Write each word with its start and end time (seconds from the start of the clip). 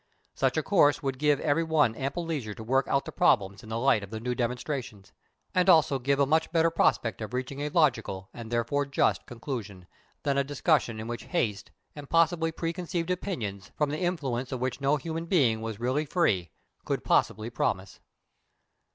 Such 0.33 0.57
a 0.57 0.63
course 0.63 1.03
would 1.03 1.19
give 1.19 1.39
every 1.41 1.61
one 1.63 1.93
ample 1.95 2.25
leisure 2.25 2.55
to 2.55 2.63
work 2.63 2.87
out 2.87 3.05
the 3.05 3.11
problems 3.11 3.61
in 3.61 3.69
the 3.69 3.77
light 3.77 4.01
of 4.01 4.09
the 4.09 4.19
new 4.19 4.33
demonstrations, 4.33 5.11
and 5.53 5.69
also 5.69 5.99
give 5.99 6.19
a 6.19 6.25
much 6.25 6.51
better 6.51 6.71
prospect 6.71 7.21
of 7.21 7.35
reaching 7.35 7.59
a 7.59 7.69
logical, 7.69 8.27
and 8.33 8.49
therefore 8.51 8.87
just, 8.87 9.27
conclusion 9.27 9.85
than 10.23 10.39
a 10.39 10.43
discussion 10.43 10.99
in 10.99 11.07
which 11.07 11.25
haste, 11.25 11.69
and 11.95 12.09
possibly 12.09 12.51
pre 12.51 12.73
conceived 12.73 13.11
opinions, 13.11 13.69
from 13.77 13.91
the 13.91 13.99
influence 14.01 14.51
of 14.51 14.59
which 14.59 14.81
no 14.81 14.95
human 14.97 15.27
being 15.27 15.61
was 15.61 15.79
really 15.79 16.07
free, 16.07 16.49
could 16.83 17.03
possibly 17.03 17.51
promise. 17.51 17.99